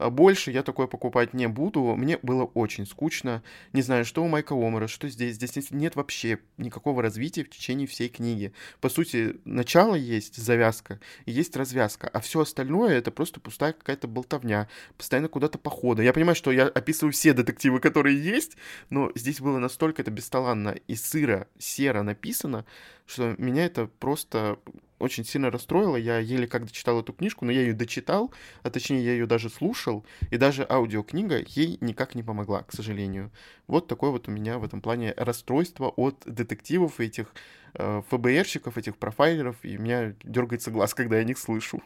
[0.08, 1.94] больше я такое покупать не буду.
[1.96, 3.42] Мне было очень скучно.
[3.72, 5.34] Не знаю, что у Майка Омара, что здесь.
[5.34, 8.52] Здесь нет вообще никакого развития в течение всей книги.
[8.80, 12.08] По сути, начало есть, завязка, и есть развязка.
[12.08, 14.68] А все остальное это просто пустая какая-то болтовня.
[14.96, 16.04] Постоянно куда-то походы.
[16.04, 18.56] Я понимаю, что я описываю все детективы, которые есть,
[18.88, 22.64] но здесь было настолько это бесталанно и сыро, серо написано,
[23.06, 24.58] что меня это просто
[25.00, 25.96] очень сильно расстроило.
[25.96, 28.32] Я еле как дочитал эту книжку, но я ее дочитал,
[28.62, 33.30] а точнее я ее даже слушал, и даже аудиокнига ей никак не помогла, к сожалению.
[33.66, 37.34] Вот такое вот у меня в этом плане расстройство от детективов этих
[37.74, 41.82] э, ФБРщиков, этих профайлеров, и меня дергается глаз, когда я о них слышу.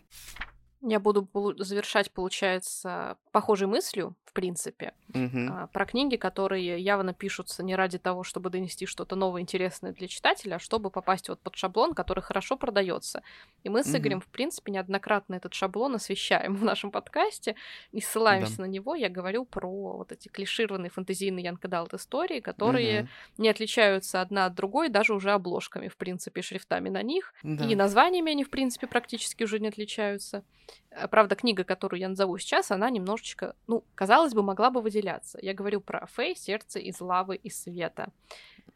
[0.86, 1.26] Я буду
[1.58, 5.68] завершать, получается, похожей мыслью, в принципе, угу.
[5.72, 10.56] про книги, которые явно пишутся не ради того, чтобы донести что-то новое, интересное для читателя,
[10.56, 13.22] а чтобы попасть вот под шаблон, который хорошо продается.
[13.62, 13.96] И мы с угу.
[13.96, 17.56] Игорем, в принципе, неоднократно этот шаблон освещаем в нашем подкасте
[17.92, 18.64] и ссылаемся да.
[18.64, 18.94] на него.
[18.94, 23.08] Я говорю про вот эти клишированные фэнтезийные янкадалт истории, которые угу.
[23.38, 27.32] не отличаются одна от другой, даже уже обложками, в принципе, шрифтами на них.
[27.42, 27.64] Да.
[27.64, 30.44] И названиями они, в принципе, практически уже не отличаются.
[30.90, 35.38] Э, правда, книга, которую я назову сейчас, она немножечко, ну, казалось бы, могла бы выделяться.
[35.42, 38.08] Я говорю про Фей, сердце из лавы и света.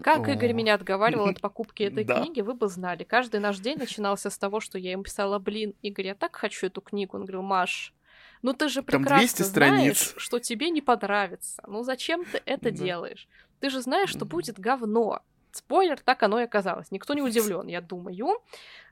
[0.02, 0.32] Как О.
[0.32, 2.20] Игорь меня отговаривал от покупки этой да.
[2.20, 3.04] книги, вы бы знали.
[3.04, 6.66] Каждый наш день начинался с того, что я ему писала, блин, Игорь, я так хочу
[6.66, 7.16] эту книгу.
[7.16, 7.94] Он говорил, Маш,
[8.42, 11.62] ну ты же прекрасно знаешь, что тебе не понравится.
[11.66, 12.76] Ну зачем ты это да.
[12.76, 13.28] делаешь?
[13.60, 15.22] Ты же знаешь, что будет говно.
[15.58, 16.90] Спойлер, так оно и оказалось.
[16.90, 18.38] Никто не удивлен, я думаю.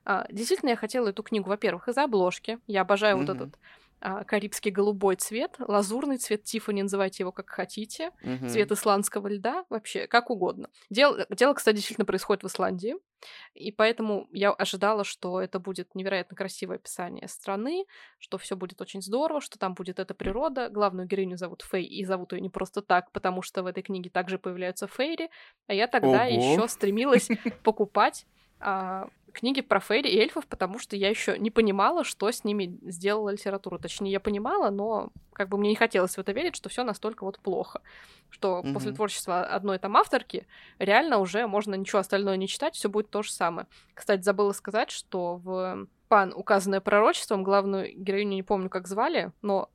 [0.05, 2.59] А, действительно, я хотела эту книгу, во-первых, из-за обложки.
[2.67, 3.25] Я обожаю mm-hmm.
[3.25, 3.59] вот этот
[3.99, 8.49] карибский голубой цвет, лазурный цвет Тиффани, называйте его как хотите, mm-hmm.
[8.49, 10.69] цвет исландского льда, вообще как угодно.
[10.89, 12.95] Дело, дело, кстати, действительно происходит в Исландии,
[13.53, 17.85] и поэтому я ожидала, что это будет невероятно красивое описание страны,
[18.19, 20.69] что все будет очень здорово, что там будет эта природа.
[20.69, 24.09] Главную героиню зовут Фей, и зовут ее не просто так, потому что в этой книге
[24.09, 25.29] также появляются Фейри,
[25.65, 27.29] а я тогда еще стремилась
[27.63, 28.25] покупать
[28.59, 32.77] а, книги про фейри и эльфов, потому что я еще не понимала, что с ними
[32.81, 33.77] сделала литература.
[33.77, 37.23] Точнее, я понимала, но как бы мне не хотелось в это верить, что все настолько
[37.23, 37.81] вот плохо.
[38.29, 38.73] Что mm-hmm.
[38.73, 40.47] после творчества одной там авторки
[40.79, 43.67] реально уже можно ничего остальное не читать, все будет то же самое.
[43.93, 49.69] Кстати, забыла сказать, что в пан, указанное пророчеством, главную героиню не помню, как звали, но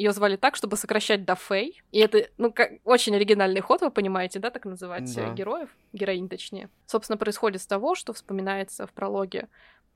[0.00, 1.82] ее звали так, чтобы сокращать до Фэй.
[1.92, 5.32] И это, ну, как очень оригинальный ход, вы понимаете, да, так называть да.
[5.34, 6.70] героев, героинь точнее.
[6.86, 9.48] Собственно, происходит с того, что вспоминается в прологе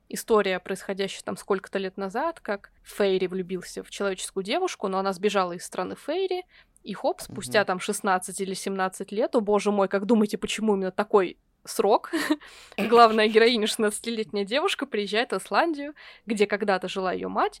[0.07, 5.53] история, происходящая там сколько-то лет назад, как Фейри влюбился в человеческую девушку, но она сбежала
[5.53, 6.43] из страны Фейри,
[6.83, 7.67] и хоп, спустя угу.
[7.67, 12.11] там 16 или 17 лет, о боже мой, как думаете, почему именно такой срок.
[12.77, 15.95] Главная героиня, 16-летняя девушка, приезжает в Исландию,
[16.27, 17.59] где когда-то жила ее мать,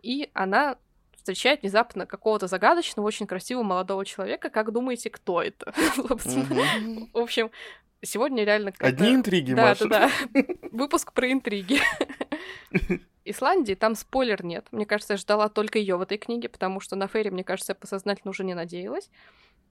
[0.00, 0.76] и она
[1.22, 4.50] встречает внезапно какого-то загадочного, очень красивого молодого человека.
[4.50, 5.72] Как думаете, кто это?
[5.96, 7.50] В общем,
[8.02, 8.72] сегодня реально...
[8.78, 10.10] Одни интриги, Да, да, да.
[10.72, 11.80] Выпуск про интриги.
[13.24, 14.66] Исландии там спойлер нет.
[14.72, 17.70] Мне кажется, я ждала только ее в этой книге, потому что на Фейре, мне кажется,
[17.70, 19.08] я посознательно уже не надеялась.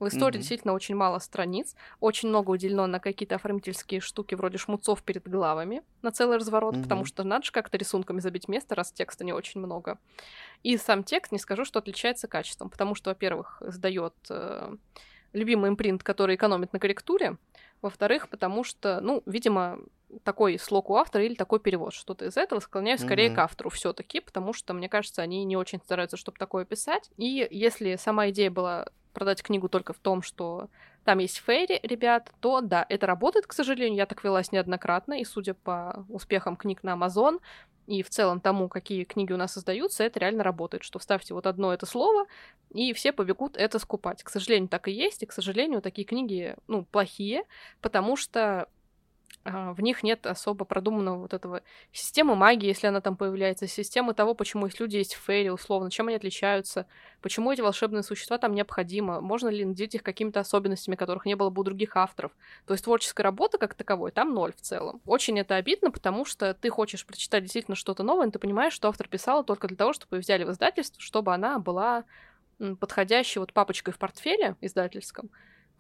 [0.02, 0.38] В истории mm-hmm.
[0.40, 5.84] действительно очень мало страниц, очень много уделено на какие-то оформительские штуки вроде шмуцов перед главами,
[6.02, 6.84] на целый разворот, mm-hmm.
[6.84, 10.00] потому что надо же как-то рисунками забить место, раз текста не очень много.
[10.64, 14.76] И сам текст, не скажу, что отличается качеством, потому что, во-первых, сдает э,
[15.34, 17.38] любимый импринт, который экономит на корректуре,
[17.84, 19.78] во-вторых, потому что, ну, видимо,
[20.24, 23.36] такой слог у автора или такой перевод, что-то из этого склоняюсь скорее mm-hmm.
[23.36, 27.12] к автору все-таки, потому что, мне кажется, они не очень стараются, чтобы такое писать.
[27.18, 30.70] И если сама идея была продать книгу только в том, что
[31.04, 33.98] там есть фейри, ребят, то да, это работает, к сожалению.
[33.98, 37.40] Я так велась неоднократно, и судя по успехам книг на Amazon
[37.88, 41.48] и в целом тому, какие книги у нас создаются, это реально работает, что вставьте вот
[41.48, 42.26] одно это слово,
[42.74, 44.24] и все побегут это скупать.
[44.24, 47.44] К сожалению, так и есть, и, к сожалению, такие книги, ну, плохие,
[47.82, 48.70] потому что
[49.44, 54.36] в них нет особо продуманного вот этого системы магии, если она там появляется, системы того,
[54.36, 56.86] почему есть люди, есть фейри, условно, чем они отличаются,
[57.22, 61.50] почему эти волшебные существа там необходимы, можно ли наделить их какими-то особенностями, которых не было
[61.50, 62.32] бы у других авторов.
[62.68, 65.02] То есть творческая работа как таковой там ноль в целом.
[65.08, 68.90] Очень это обидно, потому что ты хочешь прочитать действительно что-то новое, но ты понимаешь, что
[68.90, 72.04] автор писала только для того, чтобы ее взяли в издательство, чтобы она была
[72.80, 75.32] подходящей вот папочкой в портфеле издательском,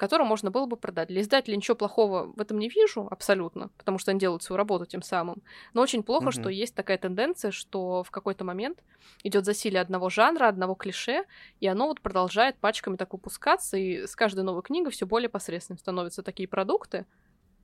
[0.01, 1.09] которую можно было бы продать.
[1.09, 4.87] Для издателя ничего плохого в этом не вижу абсолютно, потому что они делают свою работу
[4.87, 5.43] тем самым.
[5.75, 6.41] Но очень плохо, mm-hmm.
[6.41, 8.79] что есть такая тенденция, что в какой-то момент
[9.21, 11.25] идет засилие одного жанра, одного клише,
[11.59, 15.77] и оно вот продолжает пачками так выпускаться, и с каждой новой книгой все более посредственным
[15.77, 17.05] становятся такие продукты.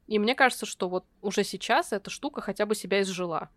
[0.05, 3.49] И мне кажется, что вот уже сейчас эта штука хотя бы себя изжила.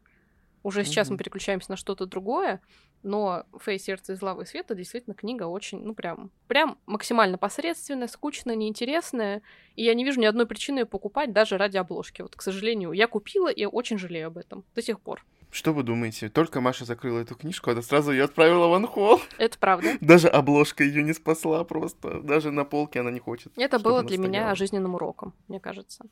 [0.63, 1.13] Уже сейчас mm-hmm.
[1.13, 2.61] мы переключаемся на что-то другое,
[3.03, 3.79] но «Фей.
[3.79, 9.43] Сердце из лавы и света» действительно книга очень, ну прям, прям максимально посредственная, скучная, неинтересная,
[9.75, 12.23] и я не вижу ни одной причины ее покупать даже ради обложки.
[12.23, 15.25] Вот, к сожалению, я купила и очень жалею об этом до сих пор.
[15.51, 16.29] Что вы думаете?
[16.29, 19.21] Только Маша закрыла эту книжку, она сразу ее отправила в анхол.
[19.37, 19.97] Это правда.
[20.01, 22.21] Даже обложка ее не спасла просто.
[22.21, 23.53] Даже на полке она не хочет.
[23.57, 24.29] Это было для стояла.
[24.29, 26.05] меня жизненным уроком, мне кажется.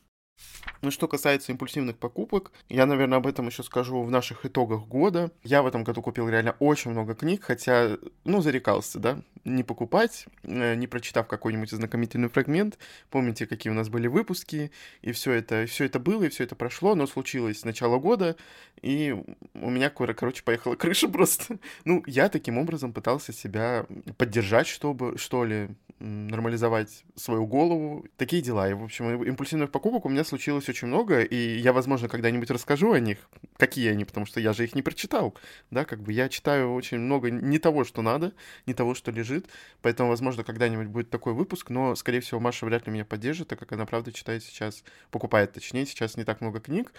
[0.81, 5.33] Ну, что касается импульсивных покупок, я, наверное, об этом еще скажу в наших итогах года.
[5.43, 10.27] Я в этом году купил реально очень много книг, хотя, ну, зарекался, да, не покупать,
[10.45, 12.79] э, не прочитав какой-нибудь знакомительный фрагмент.
[13.11, 14.71] Помните, какие у нас были выпуски,
[15.03, 18.37] и все это, все это было, и все это прошло, но случилось с начала года,
[18.83, 19.17] и
[19.55, 21.59] у меня, короче, поехала крыша просто.
[21.85, 23.87] Ну, я таким образом пытался себя
[24.17, 28.07] поддержать, чтобы, что ли, нормализовать свою голову.
[28.17, 28.69] Такие дела.
[28.69, 32.93] И, в общем, импульсивных покупок у меня случилось очень много, и я, возможно, когда-нибудь расскажу
[32.93, 33.19] о них,
[33.57, 35.35] какие они, потому что я же их не прочитал,
[35.71, 38.33] да, как бы я читаю очень много не того, что надо,
[38.67, 39.47] не того, что лежит,
[39.83, 43.59] поэтому, возможно, когда-нибудь будет такой выпуск, но, скорее всего, Маша вряд ли меня поддержит, так
[43.59, 46.93] как она, правда, читает сейчас, покупает, точнее, сейчас не так много книг,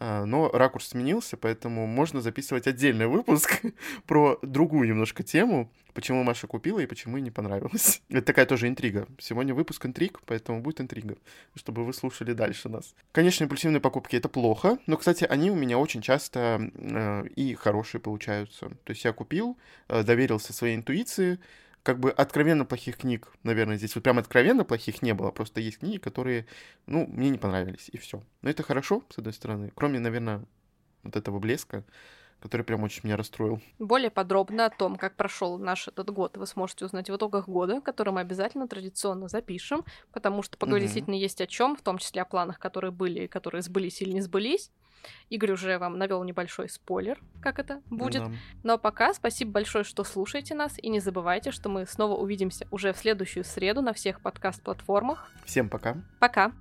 [0.00, 3.62] но ракурс сменился, поэтому можно записывать отдельный выпуск
[4.06, 8.02] про другую немножко тему, почему Маша купила и почему ей не понравилось.
[8.08, 9.06] Это такая тоже интрига.
[9.18, 11.16] Сегодня выпуск интриг, поэтому будет интрига,
[11.54, 12.94] чтобы вы слушали дальше нас.
[13.12, 18.00] Конечно, импульсивные покупки— это плохо, но, кстати, они у меня очень часто э, и хорошие
[18.00, 18.68] получаются.
[18.84, 21.38] То есть я купил, э, доверился своей интуиции,
[21.82, 25.78] как бы откровенно плохих книг, наверное, здесь вот прям откровенно плохих не было, просто есть
[25.78, 26.46] книги, которые,
[26.86, 28.22] ну, мне не понравились, и все.
[28.42, 30.44] Но это хорошо, с одной стороны, кроме, наверное,
[31.02, 31.84] вот этого блеска,
[32.40, 33.60] который прям очень меня расстроил.
[33.78, 37.80] Более подробно о том, как прошел наш этот год, вы сможете узнать в итогах года,
[37.80, 40.86] который мы обязательно традиционно запишем, потому что поговорить mm-hmm.
[40.88, 44.20] действительно есть о чем, в том числе о планах, которые были, которые сбылись или не
[44.20, 44.70] сбылись.
[45.30, 48.24] Игорь уже вам навел небольшой спойлер, как это будет.
[48.24, 48.32] Да.
[48.62, 52.92] Но пока спасибо большое, что слушаете нас, и не забывайте, что мы снова увидимся уже
[52.92, 55.30] в следующую среду на всех подкаст-платформах.
[55.44, 55.96] Всем пока.
[56.18, 56.52] Пока.